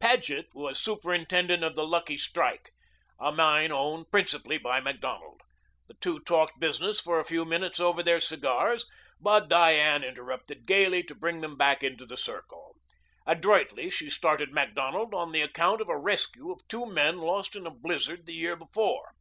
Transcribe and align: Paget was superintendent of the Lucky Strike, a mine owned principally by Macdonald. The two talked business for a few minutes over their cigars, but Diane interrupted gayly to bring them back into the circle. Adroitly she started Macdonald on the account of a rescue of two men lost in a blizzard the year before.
Paget 0.00 0.46
was 0.54 0.78
superintendent 0.80 1.62
of 1.62 1.74
the 1.74 1.86
Lucky 1.86 2.16
Strike, 2.16 2.70
a 3.20 3.30
mine 3.30 3.70
owned 3.70 4.10
principally 4.10 4.56
by 4.56 4.80
Macdonald. 4.80 5.42
The 5.86 5.96
two 6.00 6.18
talked 6.20 6.58
business 6.58 6.98
for 6.98 7.20
a 7.20 7.26
few 7.26 7.44
minutes 7.44 7.78
over 7.78 8.02
their 8.02 8.18
cigars, 8.18 8.86
but 9.20 9.50
Diane 9.50 10.02
interrupted 10.02 10.64
gayly 10.64 11.02
to 11.02 11.14
bring 11.14 11.42
them 11.42 11.58
back 11.58 11.82
into 11.82 12.06
the 12.06 12.16
circle. 12.16 12.76
Adroitly 13.26 13.90
she 13.90 14.08
started 14.08 14.50
Macdonald 14.50 15.12
on 15.12 15.32
the 15.32 15.42
account 15.42 15.82
of 15.82 15.90
a 15.90 15.98
rescue 15.98 16.50
of 16.50 16.66
two 16.68 16.86
men 16.86 17.18
lost 17.18 17.54
in 17.54 17.66
a 17.66 17.70
blizzard 17.70 18.24
the 18.24 18.32
year 18.32 18.56
before. 18.56 19.12